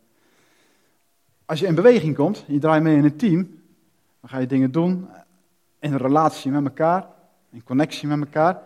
[1.45, 3.61] Als je in beweging komt, je draait mee in een team,
[4.19, 5.07] dan ga je dingen doen
[5.79, 7.07] in een relatie met elkaar,
[7.49, 8.63] in connectie met elkaar.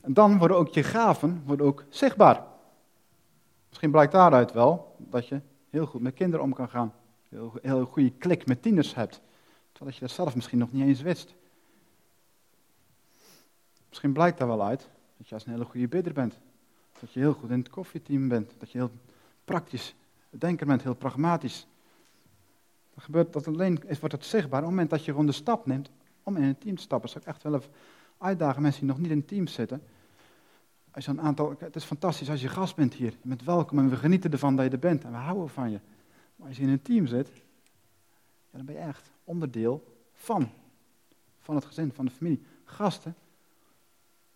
[0.00, 2.44] En dan worden ook je gaven worden ook zichtbaar.
[3.68, 6.92] Misschien blijkt daaruit wel dat je heel goed met kinderen om kan gaan.
[7.28, 9.20] Heel, heel goede klik met tieners hebt.
[9.72, 11.34] Terwijl je dat zelf misschien nog niet eens wist.
[13.88, 16.38] Misschien blijkt daar wel uit dat je als een hele goede bidder bent.
[17.00, 18.52] Dat je heel goed in het koffieteam bent.
[18.58, 18.90] Dat je heel
[19.44, 19.94] praktisch
[20.30, 21.66] denker bent, heel pragmatisch.
[22.98, 25.66] Dat gebeurt dat alleen wordt het zichtbaar op het moment dat je gewoon de stap
[25.66, 25.90] neemt
[26.22, 27.10] om in een team te stappen.
[27.12, 27.70] Dat zou ik echt wel even
[28.18, 29.82] uitdagen, mensen die nog niet in een team zitten.
[30.90, 33.10] Als je een aantal, het is fantastisch als je gast bent hier.
[33.10, 35.70] Je bent welkom en we genieten ervan dat je er bent en we houden van
[35.70, 35.80] je.
[36.36, 37.30] Maar als je in een team zit,
[38.50, 40.50] dan ben je echt onderdeel van.
[41.38, 42.42] Van het gezin, van de familie.
[42.64, 43.14] Gasten,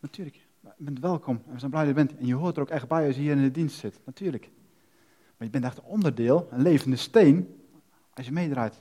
[0.00, 2.18] natuurlijk, je bent welkom en we zijn blij dat je bent.
[2.18, 4.50] En je hoort er ook echt bij als je hier in de dienst zit, natuurlijk.
[5.36, 7.56] Maar je bent echt onderdeel, een levende steen,
[8.14, 8.74] als je meedraait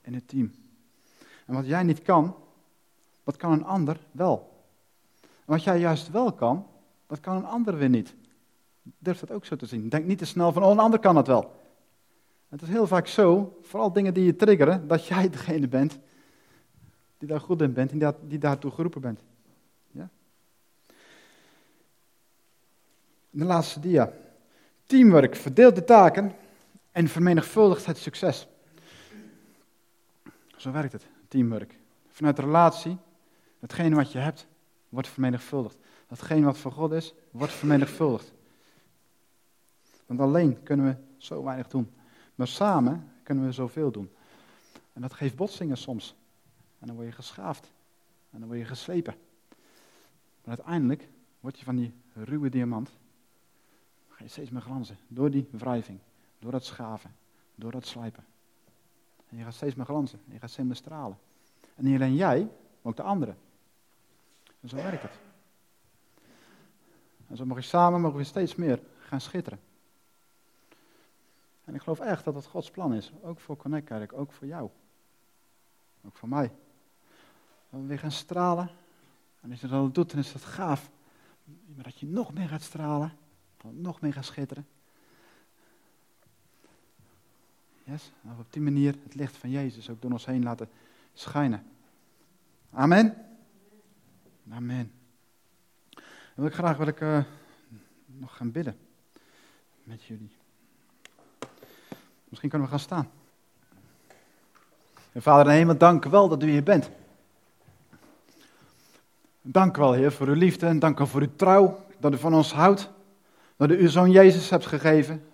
[0.00, 0.52] in het team.
[1.46, 2.36] En wat jij niet kan,
[3.24, 4.64] dat kan een ander wel.
[5.20, 6.66] En wat jij juist wel kan,
[7.06, 8.14] dat kan een ander weer niet.
[8.98, 9.88] Durf dat ook zo te zien.
[9.88, 11.58] Denk niet te snel van, oh, een ander kan het wel.
[12.48, 15.98] Het is heel vaak zo, vooral dingen die je triggeren, dat jij degene bent
[17.18, 19.20] die daar goed in bent en die daartoe geroepen bent.
[19.90, 20.08] Ja?
[23.30, 24.12] De laatste dia.
[24.86, 26.32] Teamwork verdeelt de taken
[26.92, 28.46] en vermenigvuldigt het succes.
[30.56, 31.78] Zo werkt het, teamwork.
[32.08, 32.96] Vanuit relatie,
[33.58, 34.46] hetgene wat je hebt,
[34.88, 35.76] wordt vermenigvuldigd.
[36.08, 38.32] Datgene wat voor God is, wordt vermenigvuldigd.
[40.06, 41.90] Want alleen kunnen we zo weinig doen.
[42.34, 44.10] Maar samen kunnen we zoveel doen.
[44.92, 46.14] En dat geeft botsingen soms.
[46.78, 47.72] En dan word je geschaafd.
[48.30, 49.14] En dan word je geslepen.
[50.44, 51.08] Maar uiteindelijk
[51.40, 52.90] word je van die ruwe diamant.
[54.08, 54.98] Ga je steeds meer glanzen.
[55.08, 55.98] Door die wrijving.
[56.40, 57.14] Door dat schaven.
[57.54, 58.24] Door dat slijpen.
[59.28, 60.20] En je gaat steeds meer glanzen.
[60.26, 61.18] En je gaat steeds meer stralen.
[61.74, 63.38] En niet alleen jij, maar ook de anderen.
[64.60, 65.18] En zo werkt het.
[67.28, 69.60] En zo mag je samen mogen we steeds meer gaan schitteren.
[71.64, 73.12] En ik geloof echt dat het Gods plan is.
[73.22, 74.70] Ook voor Connect Kerk, ook voor jou.
[76.06, 76.52] Ook voor mij.
[77.70, 78.70] Dat we weer gaan stralen.
[79.40, 80.90] En als je dat doet, dan is dat gaaf.
[81.74, 83.12] Maar dat je nog meer gaat stralen.
[83.62, 84.66] Nog meer gaat schitteren.
[87.90, 88.12] Yes?
[88.22, 90.68] En op die manier het licht van Jezus ook door ons heen laten
[91.14, 91.62] schijnen.
[92.72, 93.16] Amen.
[94.50, 94.92] Amen.
[95.90, 97.22] Dan wil ik graag wil ik, uh,
[98.06, 98.78] nog gaan bidden
[99.82, 100.30] met jullie.
[102.28, 103.10] Misschien kunnen we gaan staan.
[105.12, 106.90] En Vader in hemel, dank u wel dat u hier bent.
[109.42, 112.16] Dank u wel, Heer, voor uw liefde en dank u voor uw trouw, dat u
[112.16, 112.90] van ons houdt.
[113.56, 115.24] Dat u uw zoon Jezus hebt gegeven.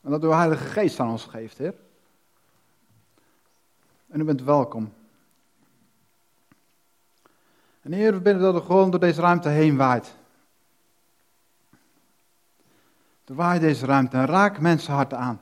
[0.00, 1.74] En dat uw Heilige Geest aan ons geeft, Heer.
[4.08, 4.92] En u bent welkom.
[7.80, 10.18] En Heer, we bidden dat u gewoon door deze ruimte heen waait.
[13.34, 15.40] Waai deze ruimte en raak mensenharten aan.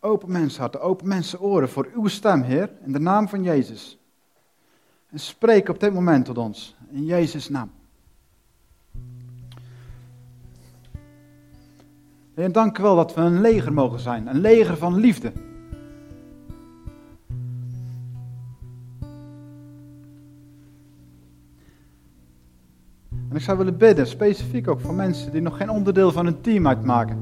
[0.00, 3.98] Open mensenharten, open mensen oren voor uw stem, Heer, in de naam van Jezus.
[5.08, 7.72] En spreek op dit moment tot ons, in Jezus' naam.
[12.40, 14.26] Heer, dank u wel dat we een leger mogen zijn.
[14.26, 15.32] Een leger van liefde.
[23.10, 26.40] En ik zou willen bidden, specifiek ook voor mensen die nog geen onderdeel van een
[26.40, 27.18] team uitmaken.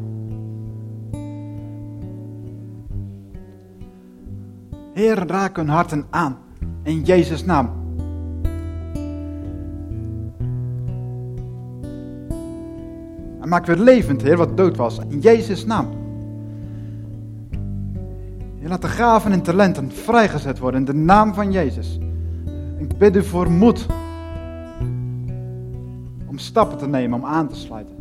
[4.95, 6.39] Heer, raak hun harten aan.
[6.83, 7.88] In Jezus' naam.
[13.49, 14.99] Maak weer levend, Heer, wat dood was.
[15.09, 15.89] In Jezus' naam.
[18.59, 21.99] Heer, laat de gaven en talenten vrijgezet worden in de naam van Jezus.
[22.79, 23.87] Ik bid u voor moed.
[26.27, 27.95] Om stappen te nemen, om aan te sluiten.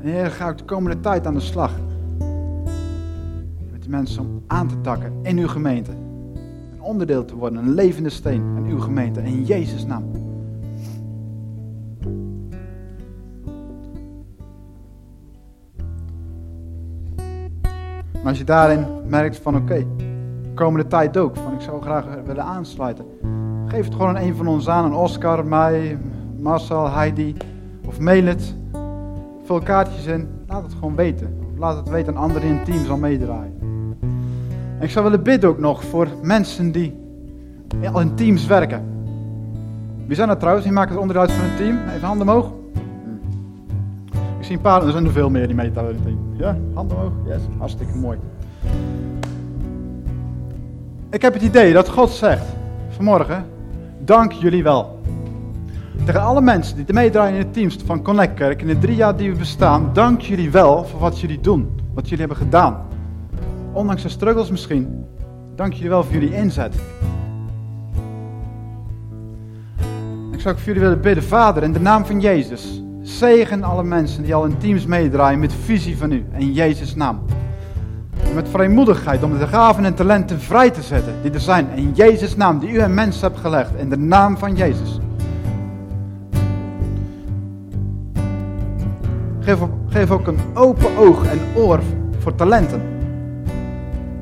[0.00, 1.72] En Heer, ga ik de komende tijd aan de slag.
[3.70, 6.05] Met de mensen om aan te takken in uw gemeente.
[6.86, 9.22] Onderdeel te worden, een levende steen in uw gemeente.
[9.22, 10.04] In Jezus' naam.
[18.12, 19.86] Maar als je daarin merkt van oké,
[20.54, 23.04] komende tijd ook, van ik zou graag willen aansluiten.
[23.66, 25.98] Geef het gewoon aan een van ons aan, een Oscar, mij,
[26.40, 27.36] Marcel, Heidi
[27.86, 28.54] of mail het.
[29.44, 31.36] Vul kaartjes in, laat het gewoon weten.
[31.58, 33.55] Laat het weten aan anderen in het team zal meedraaien.
[34.78, 36.96] En ik zou willen bidden ook nog voor mensen die
[37.92, 38.82] al in teams werken.
[40.06, 40.66] Wie zijn dat trouwens?
[40.66, 41.78] Die maken het onderdeel uit van een team.
[41.94, 42.52] Even handen omhoog.
[44.38, 46.18] Ik zie een paar, er zijn er veel meer die meedoen in het team.
[46.36, 47.12] Ja, handen omhoog.
[47.26, 48.18] Yes, hartstikke mooi.
[51.10, 52.44] Ik heb het idee dat God zegt
[52.88, 53.44] vanmorgen,
[53.98, 55.00] dank jullie wel.
[56.04, 59.16] Tegen alle mensen die meedraaien in het teams van Connect Kerk in de drie jaar
[59.16, 62.85] die we bestaan, dank jullie wel voor wat jullie doen, wat jullie hebben gedaan.
[63.76, 65.06] Ondanks de struggles misschien,
[65.54, 66.74] dank jullie wel voor jullie inzet.
[70.32, 73.82] Ik zou ook voor jullie willen bidden, Vader, in de naam van Jezus, zegen alle
[73.82, 77.20] mensen die al in teams meedraaien met visie van u, in Jezus' naam.
[78.34, 82.36] met vrijmoedigheid om de gaven en talenten vrij te zetten die er zijn, in Jezus'
[82.36, 84.98] naam, die u en mensen hebt gelegd, in de naam van Jezus.
[89.40, 89.58] Geef,
[89.88, 91.80] geef ook een open oog en oor
[92.18, 92.95] voor talenten.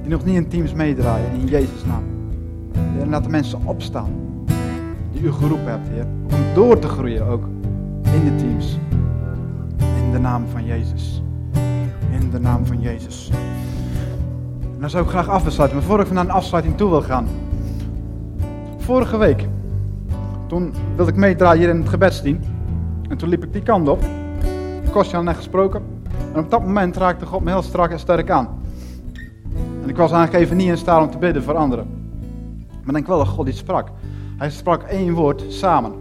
[0.05, 2.03] Die nog niet in teams meedraaien, in Jezus' naam.
[3.01, 4.11] En laat de mensen opstaan.
[5.13, 6.07] Die u geroepen hebt, Heer.
[6.25, 7.45] Om door te groeien ook
[8.03, 8.79] in de teams.
[9.79, 11.23] In de naam van Jezus.
[12.11, 13.31] In de naam van Jezus.
[14.75, 15.79] En dan zou ik graag afsluiten.
[15.79, 17.27] Maar voordat ik naar een afsluiting toe wil gaan.
[18.77, 19.49] Vorige week.
[20.47, 22.39] Toen wilde ik meedraaien hier in het gebedsteam.
[23.09, 24.05] En toen liep ik die kant op.
[24.91, 25.83] Kostjan net gesproken.
[26.33, 28.63] En op dat moment raakte God me heel strak en sterk aan.
[29.95, 31.87] Ik was eigenlijk even niet in staat om te bidden voor anderen.
[32.83, 33.91] Maar denk wel dat God iets sprak.
[34.37, 35.93] Hij sprak één woord, samen.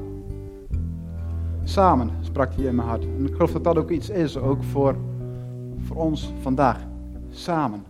[1.64, 3.04] Samen sprak hij in mijn hart.
[3.04, 4.96] En ik geloof dat dat ook iets is, ook voor,
[5.80, 6.78] voor ons vandaag.
[7.30, 7.84] Samen.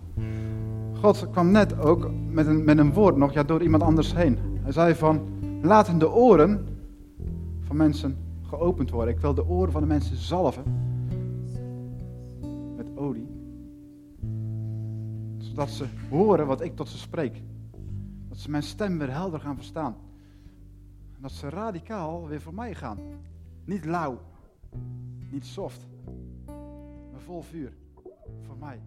[1.01, 4.37] God kwam net ook met een, met een woord nog, ja, door iemand anders heen.
[4.61, 5.21] Hij zei van,
[5.61, 6.67] laten de oren
[7.59, 9.13] van mensen geopend worden.
[9.13, 10.63] Ik wil de oren van de mensen zalven
[15.53, 17.41] Zodat ze horen wat ik tot ze spreek.
[18.29, 19.95] Dat ze mijn stem weer helder gaan verstaan.
[21.17, 22.99] Dat ze radicaal weer voor mij gaan.
[23.65, 24.19] Niet lauw,
[25.31, 25.87] niet soft,
[27.11, 27.73] maar vol vuur
[28.41, 28.79] voor mij.